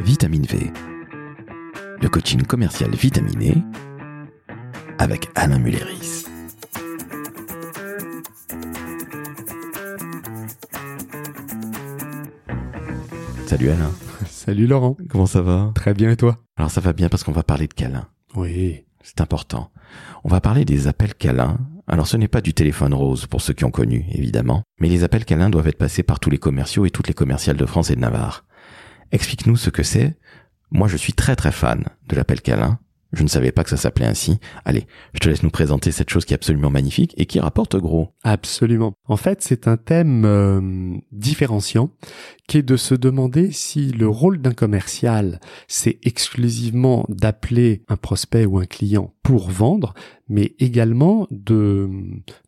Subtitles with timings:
[0.00, 0.70] Vitamine V,
[2.00, 3.54] le coaching commercial vitaminé
[4.98, 6.24] avec Alain Mulleris.
[13.46, 13.90] Salut Alain,
[14.26, 14.96] Salut Laurent.
[15.08, 15.70] comment ça va?
[15.74, 16.38] Très bien et toi?
[16.56, 18.08] Alors ça va bien parce qu'on va parler de câlins.
[18.34, 18.82] Oui.
[19.02, 19.70] C'est important.
[20.24, 21.58] On va parler des appels câlins.
[21.86, 25.04] Alors ce n'est pas du téléphone rose pour ceux qui ont connu, évidemment, mais les
[25.04, 27.90] appels câlins doivent être passés par tous les commerciaux et toutes les commerciales de France
[27.90, 28.44] et de Navarre.
[29.16, 30.14] Explique-nous ce que c'est.
[30.70, 32.78] Moi je suis très très fan de l'appel câlin.
[33.14, 34.38] Je ne savais pas que ça s'appelait ainsi.
[34.66, 37.76] Allez, je te laisse nous présenter cette chose qui est absolument magnifique et qui rapporte
[37.76, 38.10] gros.
[38.24, 38.92] Absolument.
[39.06, 41.92] En fait, c'est un thème euh, différenciant
[42.46, 48.44] qui est de se demander si le rôle d'un commercial, c'est exclusivement d'appeler un prospect
[48.44, 49.94] ou un client pour vendre,
[50.28, 51.88] mais également de,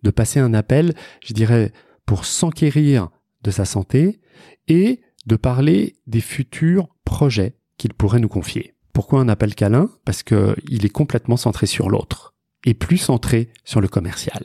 [0.02, 1.73] de passer un appel, je dirais,
[2.04, 3.09] pour s'enquérir
[3.42, 4.20] de sa santé
[4.66, 8.74] et de parler des futurs projets qu'il pourrait nous confier.
[8.92, 9.88] Pourquoi un appel câlin?
[10.04, 12.34] Parce que il est complètement centré sur l'autre
[12.65, 14.45] et plus centré sur le commercial.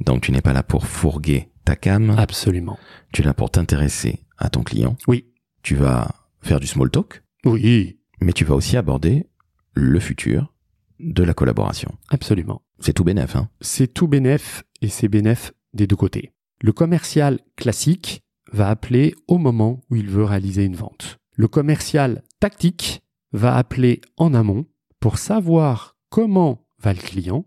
[0.00, 2.78] Donc tu n'es pas là pour fourguer ta cam, Absolument.
[3.12, 4.96] tu es là pour t'intéresser à ton client.
[5.06, 5.26] Oui.
[5.62, 6.08] Tu vas
[6.40, 9.26] faire du small talk, Oui, mais tu vas aussi aborder
[9.74, 10.54] le futur
[11.00, 11.94] de la collaboration.
[12.08, 12.62] absolument.
[12.78, 16.32] C'est tout bénef, hein C'est tout bénéf et c'est bénéf des deux côtés.
[16.62, 21.18] Le commercial classique va appeler au moment où il veut réaliser une vente.
[21.36, 24.66] Le commercial tactique va appeler en amont
[24.98, 27.46] pour savoir comment va le client,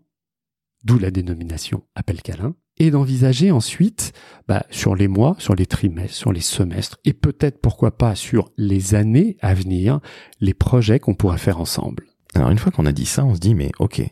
[0.84, 4.12] d'où la dénomination appel câlin, et d'envisager ensuite
[4.48, 8.50] bah, sur les mois, sur les trimestres, sur les semestres, et peut-être pourquoi pas sur
[8.56, 10.00] les années à venir,
[10.40, 12.06] les projets qu'on pourrait faire ensemble.
[12.34, 14.02] Alors une fois qu'on a dit ça, on se dit mais ok,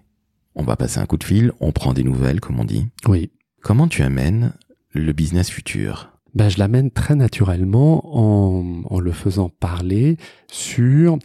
[0.55, 2.87] on va passer un coup de fil, on prend des nouvelles comme on dit.
[3.07, 3.33] Oui.
[3.63, 4.53] Comment tu amènes
[4.93, 6.12] le business futur?
[6.35, 10.17] Ben, je l'amène très naturellement en, en le faisant parler
[10.51, 11.19] sur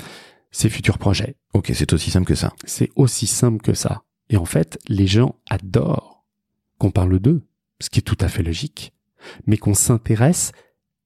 [0.51, 1.35] ses futurs projets.
[1.53, 2.53] Ok, c'est aussi simple que ça.
[2.65, 4.03] C'est aussi simple que ça.
[4.29, 6.25] Et en fait, les gens adorent
[6.77, 7.43] qu'on parle d'eux,
[7.79, 8.93] ce qui est tout à fait logique,
[9.45, 10.51] mais qu'on s'intéresse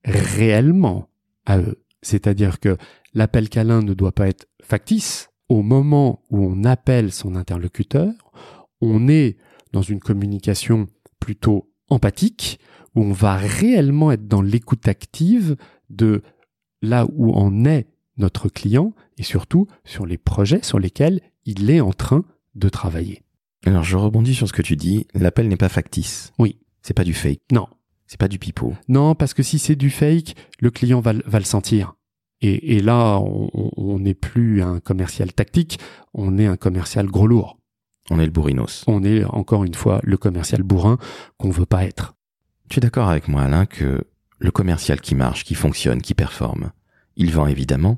[0.03, 1.09] réellement
[1.45, 1.83] à eux.
[2.01, 2.77] C'est-à-dire que
[3.13, 5.29] l'appel câlin ne doit pas être factice.
[5.49, 8.11] Au moment où on appelle son interlocuteur,
[8.79, 9.37] on est
[9.73, 10.87] dans une communication
[11.19, 12.59] plutôt empathique,
[12.95, 15.55] où on va réellement être dans l'écoute active
[15.89, 16.21] de
[16.81, 17.87] là où en est
[18.17, 22.23] notre client et surtout sur les projets sur lesquels il est en train
[22.55, 23.21] de travailler.
[23.65, 26.31] Alors je rebondis sur ce que tu dis, l'appel n'est pas factice.
[26.39, 26.57] Oui.
[26.81, 27.67] C'est pas du fake, Non,
[28.07, 28.73] c'est pas du pipeau.
[28.87, 31.93] non, parce que si c'est du fake, le client va, le- va le sentir.
[32.41, 35.77] Et, et là, on n'est plus un commercial tactique,
[36.15, 37.59] on est un commercial gros lourd.
[38.09, 38.83] On est le bourrinos.
[38.87, 40.97] On est encore une fois le commercial bourrin
[41.37, 42.15] qu'on veut pas être.
[42.71, 44.01] Tu es d'accord avec moi Alain que
[44.39, 46.71] le commercial qui marche, qui fonctionne, qui performe,
[47.17, 47.97] il vend évidemment,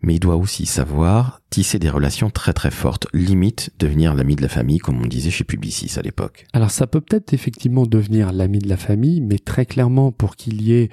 [0.00, 4.40] mais il doit aussi savoir tisser des relations très très fortes, limite devenir l'ami de
[4.40, 6.46] la famille comme on disait chez Publicis à l'époque.
[6.54, 10.62] Alors ça peut peut-être effectivement devenir l'ami de la famille, mais très clairement pour qu'il
[10.62, 10.88] y ait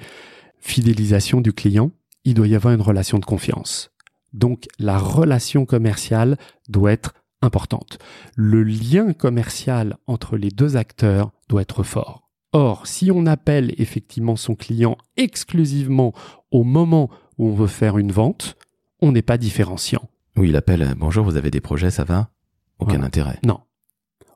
[0.58, 1.92] fidélisation du client,
[2.24, 3.90] il doit y avoir une relation de confiance.
[4.34, 6.36] Donc la relation commerciale
[6.68, 7.96] doit être importante.
[8.36, 12.23] Le lien commercial entre les deux acteurs doit être fort.
[12.54, 16.14] Or, si on appelle effectivement son client exclusivement
[16.52, 18.56] au moment où on veut faire une vente,
[19.00, 20.08] on n'est pas différenciant.
[20.36, 22.30] Oui, il appelle Bonjour, vous avez des projets, ça va?
[22.78, 23.40] Aucun intérêt.
[23.44, 23.58] Non.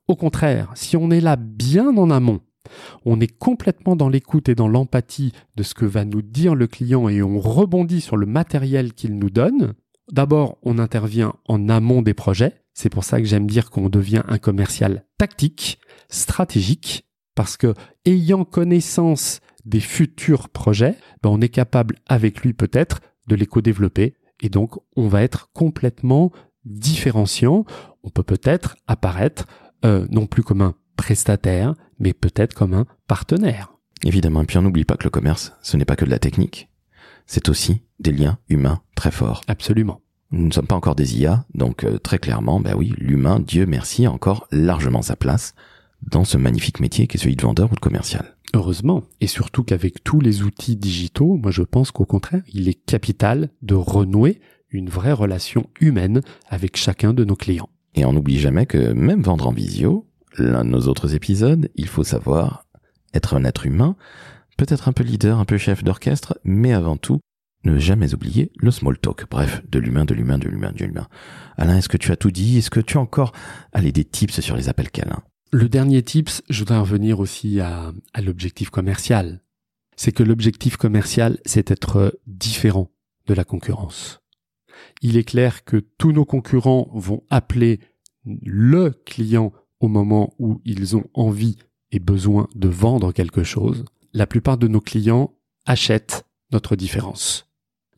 [0.08, 2.40] Au contraire, si on est là bien en amont,
[3.04, 6.66] on est complètement dans l'écoute et dans l'empathie de ce que va nous dire le
[6.66, 9.74] client et on rebondit sur le matériel qu'il nous donne.
[10.10, 12.64] D'abord, on intervient en amont des projets.
[12.74, 15.78] C'est pour ça que j'aime dire qu'on devient un commercial tactique,
[16.08, 17.04] stratégique,
[17.38, 17.72] parce que
[18.04, 24.16] ayant connaissance des futurs projets, ben, on est capable avec lui peut-être de les co-développer
[24.41, 26.32] et donc on va être complètement
[26.65, 27.65] différenciant.
[28.03, 29.47] On peut peut-être apparaître
[29.84, 33.72] euh, non plus comme un prestataire, mais peut-être comme un partenaire.
[34.03, 36.19] Évidemment, et puis on n'oublie pas que le commerce, ce n'est pas que de la
[36.19, 36.69] technique,
[37.26, 39.43] c'est aussi des liens humains très forts.
[39.46, 40.00] Absolument.
[40.32, 43.64] Nous ne sommes pas encore des IA, donc euh, très clairement, ben oui, l'humain, Dieu
[43.64, 45.55] merci, a encore largement sa place
[46.02, 48.36] dans ce magnifique métier qui est celui de vendeur ou de commercial.
[48.54, 49.04] Heureusement.
[49.20, 53.50] Et surtout qu'avec tous les outils digitaux, moi je pense qu'au contraire, il est capital
[53.62, 54.40] de renouer
[54.70, 57.68] une vraie relation humaine avec chacun de nos clients.
[57.94, 60.06] Et on n'oublie jamais que même vendre en visio,
[60.36, 62.64] l'un de nos autres épisodes, il faut savoir
[63.14, 63.96] être un être humain,
[64.56, 67.20] peut-être un peu leader, un peu chef d'orchestre, mais avant tout,
[67.64, 69.26] ne jamais oublier le small talk.
[69.30, 71.08] Bref, de l'humain, de l'humain, de l'humain, de l'humain.
[71.56, 72.58] Alain, est-ce que tu as tout dit?
[72.58, 73.32] Est-ce que tu as encore,
[73.72, 75.22] allez, des tips sur les appels câlins?
[75.50, 79.42] Le dernier tips, je voudrais revenir aussi à, l'objectif commercial.
[79.96, 82.90] C'est que l'objectif commercial, c'est être différent
[83.26, 84.20] de la concurrence.
[85.00, 87.80] Il est clair que tous nos concurrents vont appeler
[88.26, 91.56] le client au moment où ils ont envie
[91.92, 93.86] et besoin de vendre quelque chose.
[94.12, 95.34] La plupart de nos clients
[95.64, 97.48] achètent notre différence.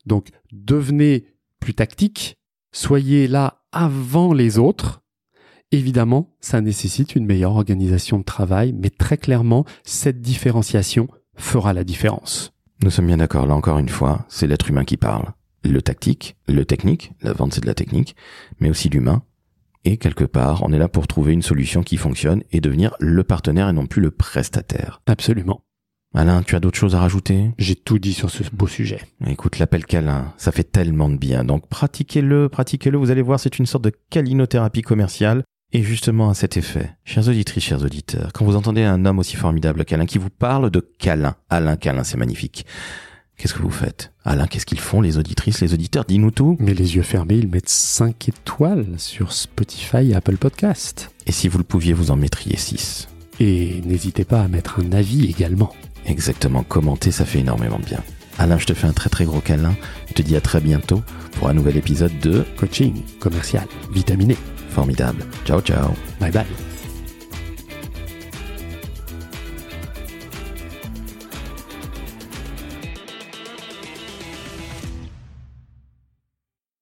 [0.05, 1.25] Donc devenez
[1.59, 2.37] plus tactique,
[2.71, 5.00] soyez là avant les autres.
[5.73, 11.85] Évidemment, ça nécessite une meilleure organisation de travail, mais très clairement, cette différenciation fera la
[11.85, 12.51] différence.
[12.83, 15.31] Nous sommes bien d'accord, là encore une fois, c'est l'être humain qui parle.
[15.63, 18.15] Le tactique, le technique, la vente c'est de la technique,
[18.59, 19.23] mais aussi l'humain.
[19.85, 23.23] Et quelque part, on est là pour trouver une solution qui fonctionne et devenir le
[23.23, 25.01] partenaire et non plus le prestataire.
[25.05, 25.63] Absolument.
[26.13, 27.51] Alain, tu as d'autres choses à rajouter?
[27.57, 28.99] J'ai tout dit sur ce beau sujet.
[29.25, 31.45] Écoute, l'appel câlin, ça fait tellement de bien.
[31.45, 32.97] Donc pratiquez-le, pratiquez-le.
[32.97, 35.43] Vous allez voir, c'est une sorte de câlinothérapie commerciale.
[35.73, 39.37] Et justement à cet effet, chers auditrices, chers auditeurs, quand vous entendez un homme aussi
[39.37, 42.65] formidable qu'Alain qui vous parle de câlin, Alain câlin, c'est magnifique.
[43.37, 44.11] Qu'est-ce que vous faites?
[44.25, 46.05] Alain, qu'est-ce qu'ils font, les auditrices, les auditeurs?
[46.05, 46.57] Dis-nous tout.
[46.59, 51.09] Mais les yeux fermés, ils mettent 5 étoiles sur Spotify et Apple Podcast.
[51.25, 53.07] Et si vous le pouviez, vous en mettriez 6.
[53.39, 55.73] Et n'hésitez pas à mettre un avis également.
[56.05, 58.03] Exactement, commenter, ça fait énormément de bien.
[58.37, 59.75] Alain, je te fais un très très gros câlin.
[60.09, 61.01] Je te dis à très bientôt
[61.33, 64.35] pour un nouvel épisode de Coaching commercial vitaminé.
[64.71, 65.25] Formidable.
[65.45, 65.95] Ciao ciao.
[66.19, 66.70] Bye bye.